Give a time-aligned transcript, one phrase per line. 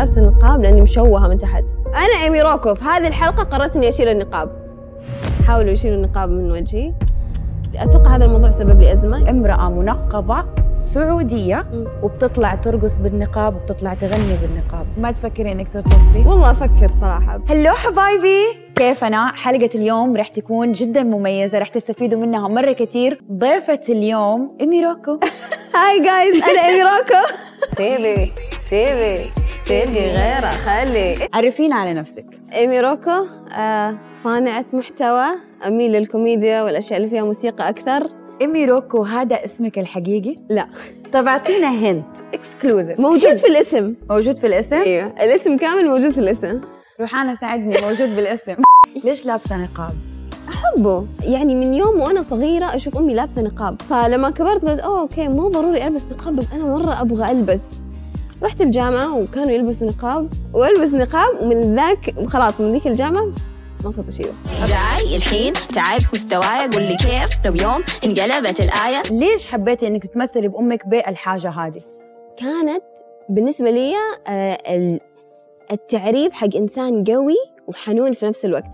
[0.00, 1.64] لابسه النقاب لأني مشوهة من تحت.
[1.86, 4.50] أنا ايمي روكو في هذه الحلقة قررت اني أشيل النقاب.
[5.46, 6.92] حاولوا يشيلوا النقاب من وجهي.
[7.76, 9.30] أتوقع هذا الموضوع سبب لي أزمة.
[9.30, 10.44] امرأة منقبة
[10.94, 11.84] سعودية مم.
[12.02, 14.86] وبتطلع ترقص بالنقاب وبتطلع تغني بالنقاب.
[14.98, 17.40] ما تفكري إنك ترتبطي؟ والله أفكر صراحة.
[17.48, 18.44] هلو حبايبي
[18.74, 23.20] كيف أنا؟ حلقة اليوم رح تكون جدا مميزة رح تستفيدوا منها مرة كتير.
[23.32, 25.18] ضيفة اليوم إيمي روكو
[25.74, 27.34] Hi guys أنا ايمي روكو
[27.76, 28.32] سيبي
[28.62, 29.39] سيبي.
[29.70, 31.28] تلقي غيرة؟ خلي.
[31.34, 32.26] عرفينا على نفسك.
[32.54, 33.26] إيمي روكو
[33.58, 35.26] آه صانعة محتوى
[35.66, 38.06] أميل للكوميديا والأشياء اللي فيها موسيقى أكثر.
[38.40, 40.66] إيمي روكو هذا اسمك الحقيقي؟ لا.
[41.12, 43.94] طب أعطينا hint exclusive موجود في الاسم.
[44.10, 45.06] موجود في الاسم؟ إيوه.
[45.06, 46.60] الاسم كامل موجود في الاسم.
[47.00, 48.56] روحانا ساعدني موجود بالاسم.
[49.04, 49.92] ليش لابسة نقاب؟
[50.48, 51.06] أحبه.
[51.22, 53.82] يعني من يوم وأنا صغيرة أشوف أمي لابسة نقاب.
[53.82, 57.70] فلما كبرت قلت أوه okay مو ضروري ألبس نقاب بس أنا مرة أبغى ألبس.
[58.42, 63.24] رحت الجامعة وكانوا يلبسوا نقاب والبس نقاب ومن ذاك خلاص من ذيك الجامعة
[63.84, 64.32] ما صرت أشيله.
[64.66, 69.02] جاي الحين تعب مستواي قول لي كيف؟ لو يوم انقلبت الآية.
[69.10, 71.82] ليش حبيتي إنك تمثلي بأمك بالحاجة هذه؟
[72.36, 72.82] كانت
[73.28, 73.94] بالنسبة لي
[74.28, 75.00] آه، ال-
[75.72, 77.36] التعريف حق إنسان قوي
[77.66, 78.70] وحنون في نفس الوقت.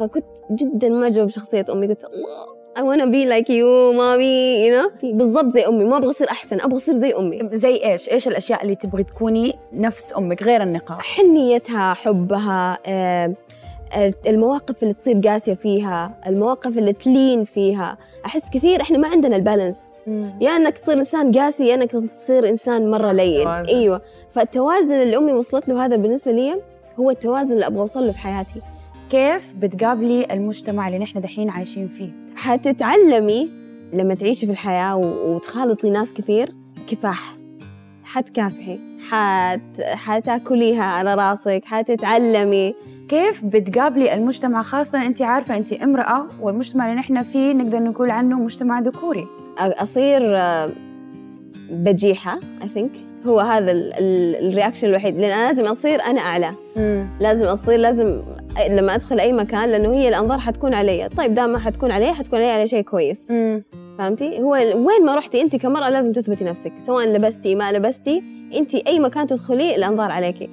[0.00, 5.04] فكنت جدا معجبة بشخصية أمي قلت الله I wanna be like you مامي you know
[5.04, 8.62] بالضبط زي أمي ما أبغى أصير أحسن أبغى أصير زي أمي زي إيش؟ إيش الأشياء
[8.62, 13.34] اللي تبغي تكوني نفس أمك غير النقاب؟ حنيتها حبها آه،
[14.26, 19.78] المواقف اللي تصير قاسية فيها المواقف اللي تلين فيها أحس كثير إحنا ما عندنا البالانس
[20.40, 23.74] يا إنك تصير إنسان قاسي يا إنك تصير إنسان مرة لين توازن.
[23.74, 26.60] أيوه فالتوازن اللي أمي وصلت له هذا بالنسبة لي
[27.00, 28.62] هو التوازن اللي أبغى أوصل له في حياتي
[29.10, 33.48] كيف بتقابلي المجتمع اللي نحن دحين عايشين فيه؟ حتتعلمي
[33.92, 36.48] لما تعيشي في الحياة وتخالطي ناس كثير
[36.86, 37.36] كفاح.
[38.04, 38.78] حتكافحي.
[39.10, 39.80] حت...
[39.80, 41.62] حتاكليها على راسك.
[41.64, 42.74] حتتعلمي.
[43.08, 48.38] كيف بتقابلي المجتمع؟ خاصة أنت عارفة أنت امرأة والمجتمع اللي نحن فيه نقدر نقول عنه
[48.40, 49.26] مجتمع ذكوري.
[49.58, 50.70] أصير آه،
[51.70, 53.26] بجيحة I think.
[53.26, 55.16] هو هذا ال- ال- الرياكشن الوحيد.
[55.18, 56.54] لأن أنا لازم أصير أنا أعلى.
[57.20, 58.22] لازم أصير لازم
[58.70, 61.08] لما أدخل أي مكان لأنه هي الأنظار حتكون علي.
[61.08, 63.26] طيب دام ما حتكون علي حتكون علي على شيء كويس.
[63.98, 66.72] فهمتي؟ هو وين ما رحتي أنت كمرأة لازم تثبتي نفسك.
[66.86, 68.22] سواء لبستي ما لبستي
[68.56, 70.48] أنت أي مكان تدخلي الأنظار عليكي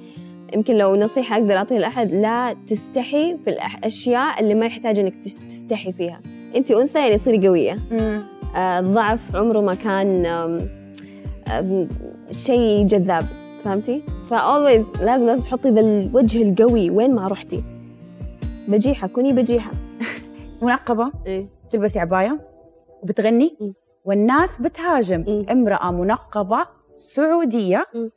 [0.54, 5.38] يمكن لو نصيحة أقدر أعطيها لأحد لا تستحي في الأشياء اللي ما يحتاج إنك تس-
[5.50, 6.20] تستحي فيها.
[6.56, 7.78] أنت أنثى يعني تصيري قوية.
[8.56, 10.26] آه، الضعف عمره ما كان
[12.30, 13.24] شيء جذاب.
[13.64, 17.62] فهمتي؟ ف always لازم لازم تحطي ذا الوجه القوي وين ما رحتي.
[18.70, 19.70] بجيحه كوني بجيحة.
[20.62, 21.46] منقبة إيه.
[21.66, 22.40] بتلبسي عباية
[23.02, 23.74] وبتغني مم.
[24.04, 25.24] والناس بتهاجم.
[25.28, 25.46] مم.
[25.50, 26.66] امرأة منقبة
[26.96, 28.10] سعودية مم.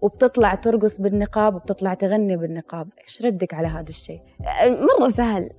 [0.00, 2.88] وبتطلع ترقص بالنقاب وبتطلع تغني بالنقاب.
[3.04, 4.20] إيش ردك على هذا الشيء؟
[5.00, 5.50] مرة سهل.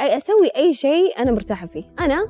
[0.00, 1.84] أسوي أي شيء أنا مرتاحة فيه.
[2.00, 2.28] أنا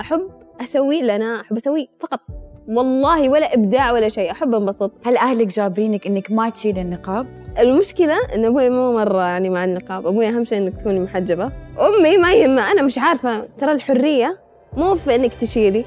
[0.00, 2.20] أحب أسوي اللي أنا أحب أسويه فقط.
[2.68, 4.92] والله ولا إبداع ولا شيء أحب أنبسط.
[5.04, 7.26] هل أهلك جابرينك إنك ما تشيلي النقاب؟
[7.58, 11.44] المشكلة إن أبوي مو مرة يعني مع النقاب أبوي أهم شيء إنك تكوني محجبة.
[11.78, 13.48] أمي ما يهمها أنا مش عارفة.
[13.58, 14.38] ترى الحرية
[14.76, 15.84] مو في إنك تشيلي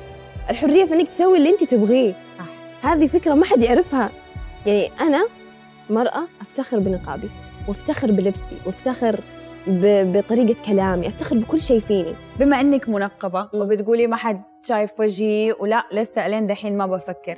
[0.50, 2.14] الحرية في إنك تسوي اللي أنت تبغيه.
[2.40, 2.46] صح.
[2.90, 4.10] هذه فكرة ما حد يعرفها.
[4.66, 5.26] يعني أنا
[5.90, 7.30] مرأة أفتخر بنقابي
[7.68, 9.20] وأفتخر بلبسي وأفتخر
[9.68, 12.14] ب- بطريقة كلامي أفتخر بكل شيء فيني.
[12.40, 13.62] بما إنك منقبة مم.
[13.62, 17.38] وبتقولي ما حد شايف وجهي ولا لسه الين دحين ما بفكر.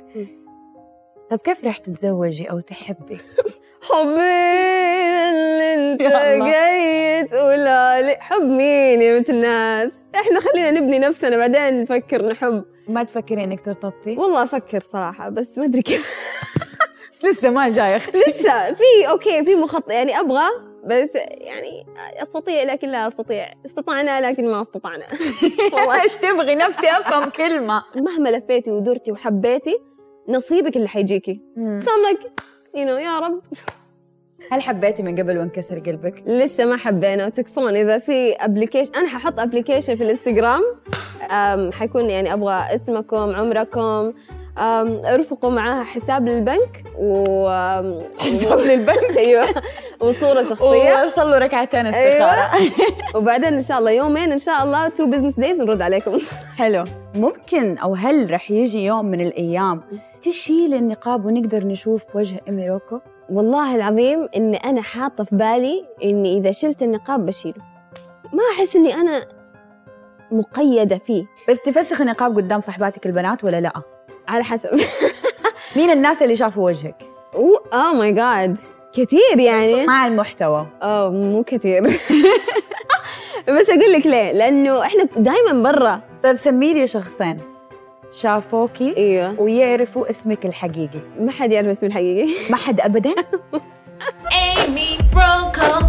[1.30, 3.18] طب كيف رح تتزوجي أو تحبي؟
[3.88, 4.20] حبي
[5.30, 6.02] اللي انت.
[6.52, 12.64] جاي تقولها لي حب مين يا بنت الناس؟ إحنا خلينا نبني نفسنا بعدين نفكر نحب.
[12.88, 16.36] ما تفكري إنك ترتبطي؟ والله أفكر صراحة بس ما أدري كيف.
[17.24, 17.96] لسه ما جاي
[18.28, 20.48] لسه في أوكي في مخطط يعني أبغى
[20.86, 21.86] بس يعني
[22.22, 23.52] أستطيع لكن لا أستطيع.
[23.66, 25.04] استطعنا لكن ما استطعنا.
[26.02, 27.82] إيش تبغي؟ نفسي أفهم كلمة.
[27.96, 29.78] مهما لفيتي ودرتي وحبيتي
[30.28, 31.42] نصيبك اللي حيجيكي.
[32.76, 33.42] you know يا رب.
[34.50, 37.26] هل حبيتي من قبل وانكسر قلبك؟ لسه ما حبينا.
[37.26, 40.62] وتكفون إذا في application أنا ححط application في الإنستغرام.
[41.72, 44.12] حيكون يعني أبغى اسمكم عمركم.
[44.58, 47.48] ارفقوا معاها حساب للبنك و
[48.18, 49.46] حساب للبنك؟ أيوه.
[50.00, 51.04] وصورة شخصية.
[51.06, 52.16] وصلوا ركعتين أيوة.
[52.16, 52.60] استخاره
[53.16, 56.18] وبعدين إن شاء الله يومين إن شاء الله two business days نرد عليكم.
[56.58, 56.84] حلو.
[57.14, 59.82] ممكن أو هل رح يجي يوم من الأيام
[60.22, 63.00] تشيل النقاب ونقدر نشوف وجه أمي روكو؟
[63.30, 67.62] والله العظيم إني أنا حاطة في بالي إني إذا شلت النقاب بشيله.
[68.32, 69.26] ما أحس إني أنا
[70.30, 71.24] مقيدة فيه.
[71.48, 73.95] بس تفسخ النقاب قدام صاحباتك البنات ولا لأ؟
[74.28, 74.68] على حسب.
[75.76, 77.02] مين الناس اللي شافوا وجهك؟
[77.34, 78.56] اوه ماي جاد
[78.92, 79.86] كثير يعني.
[79.86, 80.66] مع المحتوى.
[80.82, 81.82] آه مو كثير
[83.48, 84.32] بس أقول لك ليه.
[84.32, 86.00] لأنه إحنا دائما برا.
[86.24, 87.40] طيب سمي لي شخصين.
[88.12, 89.40] شافوكي إيوه.
[89.40, 91.00] ويعرفوا اسمك الحقيقي.
[91.18, 92.30] ما حد يعرف اسمي الحقيقي.
[92.50, 93.14] ما حد ابدا؟
[94.32, 95.84] Amy Roko.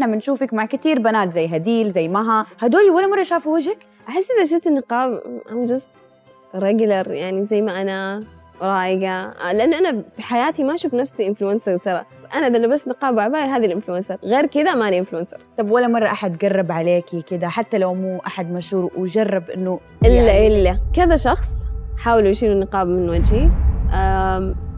[0.00, 2.46] إحنا بنشوفك مع كثير بنات زي هديل زي مها.
[2.60, 5.88] هدول ولا مرة شافوا وجهك؟ أحس إذا شفت النقاب I'm just
[6.60, 8.24] regular يعني زي ما أنا
[8.62, 9.32] رايقة.
[9.52, 12.04] لأن أنا في حياتي ما أشوف نفسي influencer ترى.
[12.34, 16.06] أنا إذا لبست نقاب وعباية هذه ال influencer غير كذا ماني influencer طب ولا مرة
[16.06, 20.78] أحد قرب عليكي كده حتى لو مو أحد مشهور وجرب إنه إلا يعني إلا.
[20.96, 21.48] كذا شخص
[21.98, 23.50] حاولوا يشيلوا النقاب من وجهي.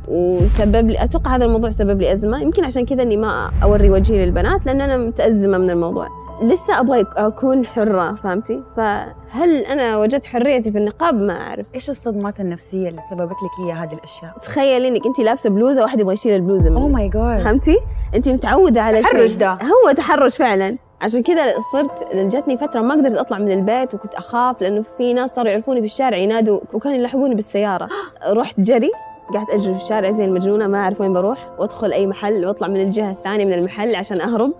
[0.08, 2.42] وسبب لي أتوقع هذا الموضوع سبب لي أزمة.
[2.42, 6.08] يمكن عشان كذا إني ما أوري وجهي للبنات لأن أنا متأزمة من الموضوع.
[6.42, 11.66] لسه أبغى أكون حرة فهمتي؟ فهل أنا وجدت حريتي في النقاب؟ ما أعرف.
[11.74, 16.00] إيش الصدمات النفسية اللي سببت لك هي هذه الأشياء؟ تخيلي إنك انت لابسة بلوزة واحد
[16.00, 17.78] يبغى يشيل البلوزة oh منك my God فهمتي؟
[18.14, 19.34] انت متعودة على تحرش.
[19.34, 19.50] ده.
[19.52, 20.76] هو تحرش فعلا.
[21.00, 25.30] عشان كذا صرت جتني فترة ما قدرت أطلع من البيت وكنت أخاف لأنه في ناس
[25.30, 27.88] صاروا يعرفوني في الشارع ينادوا وكانوا يلحقوني بالسيارة.
[28.40, 28.90] رحت جري.
[29.34, 31.48] قعدت أجري في الشارع زي المجنونة ما أعرف وين بروح.
[31.58, 34.52] وأدخل أي محل وأطلع من الجهة الثانية من المحل عشان أهرب.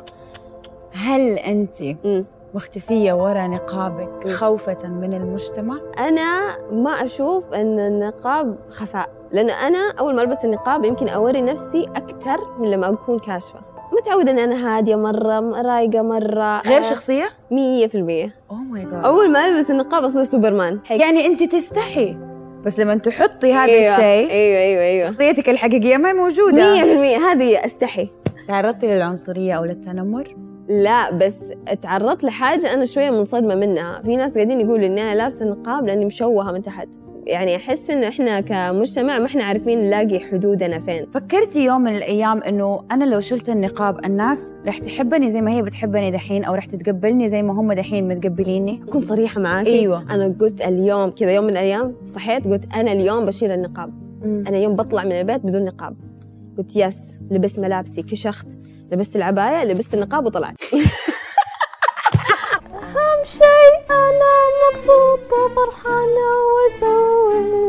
[0.93, 2.25] هل أنت مم.
[2.55, 10.15] مختفية ورا نقابك خوفه من المجتمع؟ أنا ما أشوف أن النقاب خفاء لأنه أنا أول
[10.17, 13.61] ما ألبس النقاب يمكن أوري نفسي أكثر من لما أكون كاشفة.
[13.93, 16.61] متعودة إن أنا هادية مرة رايقة مرة.
[16.63, 18.35] غير آه، شخصية؟ مية في المية.
[18.51, 20.79] oh my God أول ما ألبس النقاب أصير سوبرمان.
[20.91, 22.17] يعني أنت تستحي
[22.65, 23.95] بس لما تحطي هذا أيوة.
[23.95, 25.07] الشيء أيوة أيوة أيوة.
[25.11, 27.17] شخصيتك الحقيقية ما هي مية موجوده في المية.
[27.17, 28.09] هذه أستحي.
[28.49, 30.37] تعرضتي للعنصرية أو للتنمر؟
[30.69, 34.03] لا بس تعرضت لحاجة أنا شوية منصدمة منها.
[34.05, 36.89] في ناس قاعدين يقولوا إني أنا لابسة نقاب لأني مشوهة من تحت.
[37.27, 41.07] يعني أحس إنه إحنا كمجتمع ما إحنا عارفين نلاقي حدودنا فين.
[41.15, 45.63] فكرتي يوم من الأيام إنه أنا لو شلت النقاب الناس رح تحبني زي ما هي
[45.63, 49.71] بتحبني دحين أو رح تتقبلني زي ما هم دحين متقبليني؟ أكون صريحة معاكي.
[49.71, 50.15] أيوة.
[50.15, 53.93] أنا قلت اليوم كذا يوم من الأيام صحيت قلت أنا اليوم بشيل النقاب.
[54.25, 55.97] أنا يوم بطلع من البيت بدون نقاب.
[56.59, 58.47] قلت yes لبست ملابسي كشخت
[58.93, 60.55] لبست العباية لبست النقاب وطلعت.
[63.93, 64.33] أنا
[64.73, 67.63] مبسوطة فرحانة وأسوي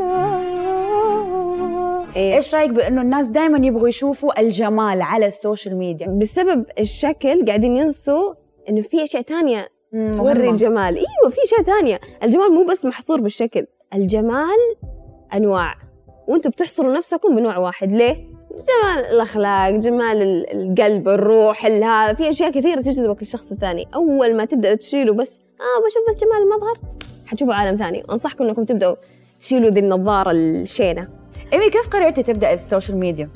[2.16, 2.36] إيه.
[2.36, 7.78] إيش رأيك بأنه الناس دائما يبغوا يشوفوا الجمال على ال social media؟ بسبب الشكل قاعدين
[7.78, 8.34] ينسوا
[8.70, 10.50] إنه في أشياء تانية توري.
[10.50, 10.96] الجمال.
[10.96, 13.66] إيوه في أشياء ثانية الجمال مو بس محصور بالشكل.
[13.94, 14.58] الجمال
[15.34, 15.76] أنواع.
[16.28, 17.92] وأنتم بتحصروا نفسكم بنوع واحد.
[17.92, 23.88] ليه؟ جمال الأخلاق جمال ال- القلب الروح ال- هذا في أشياء كثيرة تجذبك للشخص الثاني.
[23.96, 26.78] أول ما تبداوا تشيلوا بس آه بشوف بس جمال المظهر.
[27.26, 28.04] حتشوفوا عالم ثاني.
[28.12, 28.96] أنصحكم إنكم تبدأوا
[29.40, 31.08] تشيلوا ذي النظارة الشينة.
[31.54, 33.30] إيمي كيف قررتي تبدأي في ال social media؟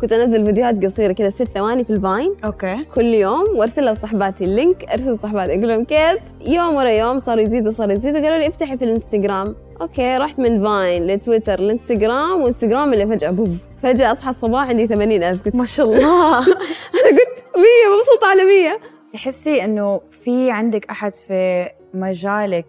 [0.00, 2.34] كنت أنزل فيديوهات قصيرة كذا ست ثواني في ال Vine.
[2.44, 2.84] okay.
[2.94, 7.42] كل يوم وارسلها لصحباتي ال link أرسل لصحباتي أقول لهم كيف؟ يوم ورا يوم صاروا
[7.42, 9.56] يزيدوا صاروا يزيدوا قالوا لي افتحي في الإنستغرام.
[9.80, 13.48] okay رحت من Vine لتويتر لانستغرام وإنستغرام اللي فجأة poof.
[13.82, 15.44] فجأة أصحى الصباح عندي 80 ألف.
[15.44, 16.38] قلت ما شاء الله.
[16.38, 22.66] أنا قلت 100 مبسوطه على 100 تحسي إنه في عندك أحد في مجالك.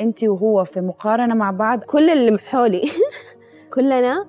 [0.00, 2.90] انت وهو في مقارنة مع بعض؟ كل اللي من حولي
[3.74, 4.26] كلنا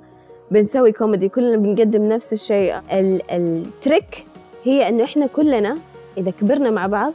[0.52, 2.78] بنسوي كوميدي كلنا بنقدم نفس الشيء.
[2.92, 4.26] ال- ال trick
[4.64, 5.78] هي إنه إحنا كلنا
[6.18, 7.14] إذا كبرنا مع بعض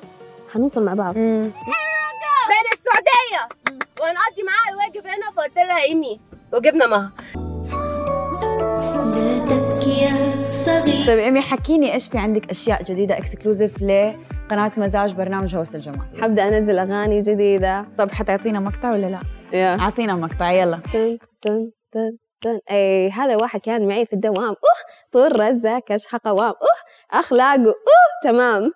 [0.53, 1.17] حنوصل مع بعض.
[1.19, 1.53] من
[2.73, 3.49] السعودية!
[4.01, 6.21] ونقضي معاها الواجب هنا فقلت لها إيمي
[6.53, 7.11] وجبنا معاها
[10.51, 11.07] صغير.
[11.07, 16.49] طيب إيمي حكيني إيش في عندك أشياء جديدة exclusive لقناة مزاج برنامج هوس الجمال؟ حبدأ
[16.49, 17.87] أنزل أغاني جديدة.
[17.99, 19.21] طب حتعطينا مقطع ولا لا؟
[19.53, 19.81] yeah.
[19.81, 20.81] أعطينا مقطع يلا.
[20.93, 22.59] تن تن تن تن.
[22.71, 24.45] إي هذا واحد كان معي في الدوام.
[24.45, 24.57] أوه
[25.13, 27.75] طول رزة كشخ قوام أوه اخلاقه أوه
[28.25, 28.73] تمام.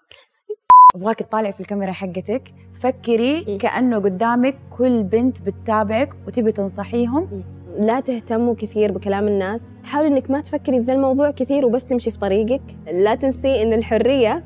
[0.94, 2.42] أبغاك تطالعي في الكاميرا حقتك.
[2.82, 7.44] فكري كأنه قدامك كل بنت بتتابعك وتبي تنصحيهم.
[7.76, 9.76] لا تهتموا كثير بكلام الناس.
[9.84, 12.62] حاولي إنك ما تفكري في ذا الموضوع كثير وبس تمشي في طريقك.
[12.92, 14.44] لا تنسي إن الحرية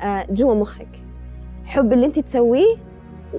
[0.00, 0.88] آه، جوا مخك.
[1.64, 2.76] حب اللي أنت تسويه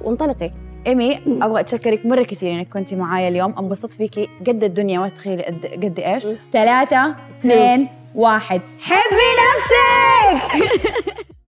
[0.03, 0.51] وانطلقي.
[0.87, 3.57] إيمي أبغى أتشكرك مرة كثير إنك كنتي معايا اليوم.
[3.59, 5.43] انبسطت فيكي قد الدنيا ما تتخيلي
[5.83, 6.27] قد, إيش.
[6.53, 8.61] ثلاثة اثنين واحد.
[8.79, 10.63] حبي نفسك!